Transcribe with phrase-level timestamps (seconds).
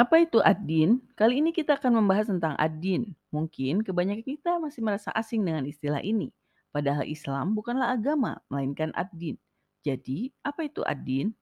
[0.00, 0.96] Apa itu ad-din?
[1.12, 3.12] Kali ini kita akan membahas tentang ad-din.
[3.28, 6.32] Mungkin kebanyakan kita masih merasa asing dengan istilah ini.
[6.72, 9.36] Padahal Islam bukanlah agama, melainkan ad-din.
[9.84, 11.36] Jadi, apa itu ad-din?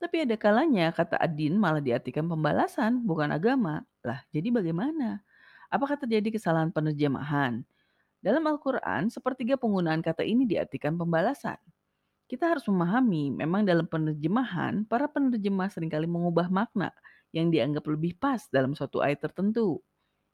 [0.00, 3.84] Tapi ada kalanya kata ad-din malah diartikan pembalasan, bukan agama.
[4.00, 5.20] Lah, jadi bagaimana?
[5.68, 7.68] Apakah terjadi kesalahan penerjemahan?
[8.24, 11.60] Dalam Al-Quran, sepertiga penggunaan kata ini diartikan pembalasan.
[12.30, 16.94] Kita harus memahami, memang dalam penerjemahan, para penerjemah sering kali mengubah makna
[17.34, 19.82] yang dianggap lebih pas dalam suatu ayat tertentu.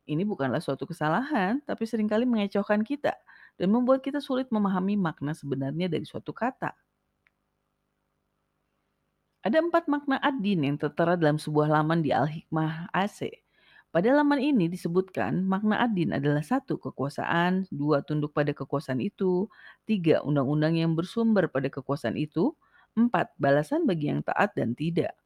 [0.04, 3.16] Ini bukanlah suatu kesalahan, tapi sering kali mengecohkan kita
[3.56, 6.77] dan membuat kita sulit memahami makna sebenarnya dari suatu kata.
[9.40, 13.45] Ada empat makna ad-din yang tertera dalam sebuah laman di Al-Hikmah AC.
[13.96, 19.48] Pada laman ini disebutkan makna adin adalah satu kekuasaan, dua tunduk pada kekuasaan itu,
[19.88, 22.52] tiga undang-undang yang bersumber pada kekuasaan itu,
[22.92, 25.16] empat balasan bagi yang taat dan tidak.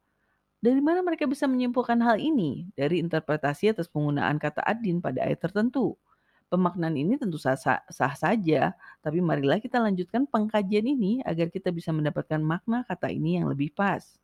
[0.63, 2.71] Dari mana mereka bisa menyimpulkan hal ini?
[2.71, 5.99] Dari interpretasi atas penggunaan kata adin pada ayat tertentu.
[6.47, 8.71] Pemaknaan ini tentu sah, sah, sah saja,
[9.03, 13.75] tapi marilah kita lanjutkan pengkajian ini agar kita bisa mendapatkan makna kata ini yang lebih
[13.75, 14.15] pas.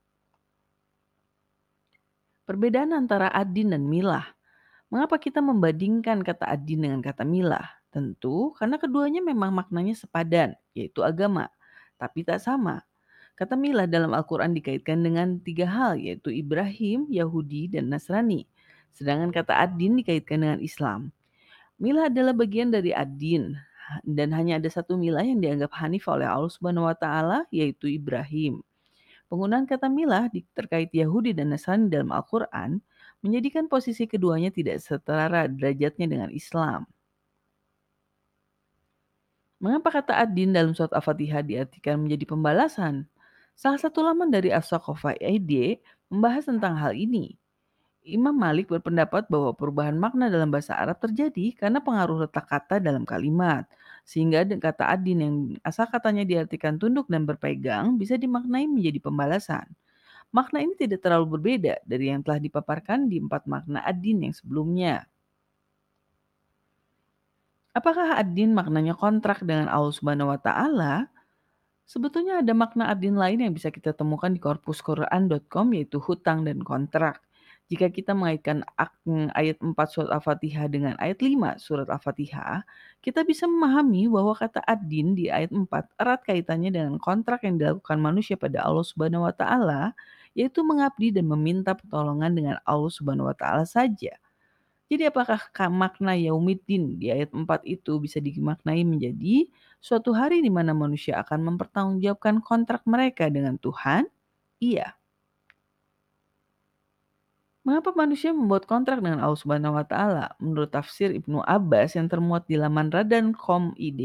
[2.47, 4.36] Perbedaan antara adin dan milah.
[4.87, 7.67] Mengapa kita membandingkan kata adin dengan kata milah?
[7.91, 11.51] Tentu karena keduanya memang maknanya sepadan, yaitu agama,
[11.99, 12.87] tapi tak sama.
[13.35, 18.47] Kata milah dalam Al-Quran dikaitkan dengan tiga hal, yaitu Ibrahim, Yahudi, dan Nasrani.
[18.95, 21.11] Sedangkan kata adin dikaitkan dengan Islam.
[21.77, 23.53] Milah adalah bagian dari adin,
[24.03, 28.59] dan hanya ada satu milah yang dianggap hanif oleh Allah Subhanahu wa taala yaitu Ibrahim.
[29.27, 32.79] Penggunaan kata milah terkait Yahudi dan Nasrani dalam Al-Quran
[33.21, 36.85] menjadikan posisi keduanya tidak setara derajatnya dengan Islam.
[39.57, 43.09] Mengapa kata ad-din dalam surat Al-Fatihah diartikan menjadi pembalasan?
[43.57, 45.81] Salah satu laman dari As-Saqafah ID
[46.13, 47.33] membahas tentang hal ini.
[48.07, 53.03] Imam Malik berpendapat bahwa perubahan makna dalam bahasa Arab terjadi karena pengaruh letak kata dalam
[53.03, 53.67] kalimat,
[54.07, 59.67] sehingga kata adin yang asal katanya diartikan tunduk dan berpegang bisa dimaknai menjadi pembalasan.
[60.35, 65.07] Makna ini tidak terlalu berbeda dari yang telah dipaparkan di empat makna ad-din yang sebelumnya.
[67.77, 71.07] Apakah ad-din maknanya kontrak dengan Allah Subhanahu wa taala?
[71.87, 77.23] Sebetulnya ada makna ad-din lain yang bisa kita temukan di korpusquran.com yaitu hutang dan kontrak.
[77.67, 78.63] Jika kita mengaitkan
[79.35, 82.63] ayat 4 surat Al-Fatihah dengan ayat 5 surat Al-Fatihah,
[83.03, 87.99] kita bisa memahami bahwa kata ad-din di ayat 4 erat kaitannya dengan kontrak yang dilakukan
[87.99, 89.91] manusia pada Allah Subhanahu wa taala,
[90.31, 94.15] yaitu mengabdi dan meminta pertolongan dengan Allah Subhanahu wa taala saja.
[94.87, 99.47] Jadi apakah makna yaumiddin di ayat 4 itu bisa dimaknai menjadi
[99.83, 104.07] suatu hari di mana manusia akan mempertanggungjawabkan kontrak mereka dengan Tuhan?
[104.59, 104.96] Iya.
[107.67, 110.31] Mengapa manusia membuat kontrak dengan Allah Subhanahu wa taala?
[110.39, 114.01] Menurut tafsir Ibnu Abbas yang termuat di laman radan.com.id,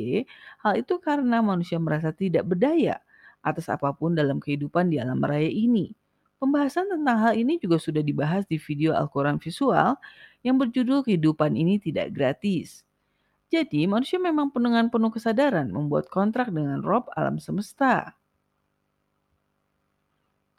[0.67, 2.99] hal itu karena manusia merasa tidak berdaya
[3.39, 5.95] atas apa pun dalam kehidupan di alam raya ini.
[6.43, 9.95] Pembahasan tentang hal ini juga sudah dibahas di video Al-Quran visual
[10.43, 12.83] yang berjudul Kehidupan Ini Tidak Gratis.
[13.47, 18.19] Jadi, manusia memang dengan penuh kesadaran membuat kontrak dengan Rob alam semesta.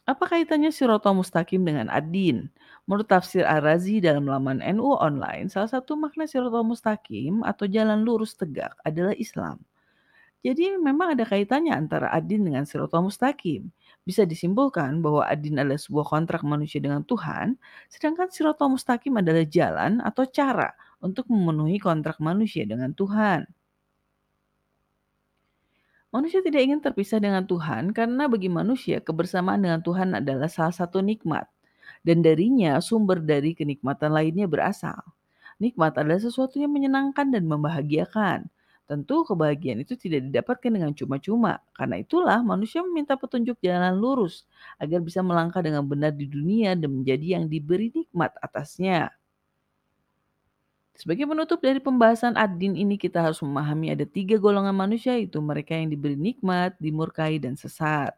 [0.04, 2.52] Apa kaitannya Sirotol Mustaqim dengan Ad-Din?
[2.84, 8.36] Menurut tafsir Ar-Razi dalam laman NU Online, salah satu makna Sirotol Mustaqim atau jalan lurus
[8.36, 9.64] tegak adalah Islam.
[10.44, 13.72] Jadi memang ada kaitannya antara Ad-Din dengan Sirotol Mustaqim.
[14.04, 17.56] Bisa disimpulkan bahwa Ad-Din adalah sebuah kontrak manusia dengan Tuhan,
[17.88, 23.48] sedangkan Sirotol Mustaqim adalah jalan atau cara untuk memenuhi kontrak manusia dengan Tuhan.
[26.14, 31.02] Manusia tidak ingin terpisah dengan Tuhan karena bagi manusia kebersamaan dengan Tuhan adalah salah satu
[31.02, 31.50] nikmat
[32.06, 35.02] dan darinya sumber dari kenikmatan lainnya berasal.
[35.58, 38.46] Nikmat adalah sesuatu yang menyenangkan dan membahagiakan.
[38.86, 41.64] Tentu kebahagiaan itu tidak didapatkan dengan cuma-cuma.
[41.74, 44.46] Karena itulah manusia meminta petunjuk jalan lurus
[44.78, 49.10] agar bisa melangkah dengan benar di dunia dan menjadi yang diberi nikmat atasnya.
[50.94, 55.74] Sebagai penutup dari pembahasan ad-din ini kita harus memahami ada tiga golongan manusia itu mereka
[55.74, 58.14] yang diberi nikmat, dimurkai, dan sesat.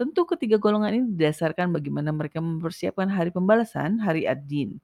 [0.00, 4.80] Tentu ketiga golongan ini didasarkan bagaimana mereka mempersiapkan hari pembalasan, hari ad-din.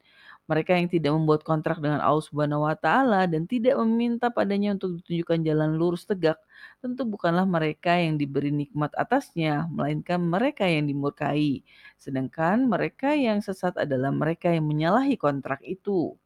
[0.51, 5.01] Mereka yang tidak membuat kontrak dengan Allah Subhanahu wa taala dan tidak meminta padanya untuk
[5.01, 6.37] ditunjukkan jalan lurus tegak,
[6.85, 11.65] tentu bukanlah mereka yang diberi nikmat atasnya, melainkan mereka yang dimurkai.
[12.01, 16.17] Sedangkan mereka yang sesat adalah mereka yang menyalahi kontrak itu.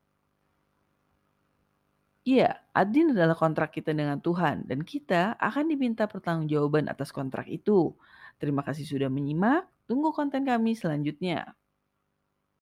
[2.27, 7.95] Iya, adin adalah kontrak kita dengan Tuhan dan kita akan diminta pertanggungjawaban atas kontrak itu.
[8.41, 9.63] Terima kasih sudah menyimak.
[9.89, 11.55] Tunggu konten kami selanjutnya.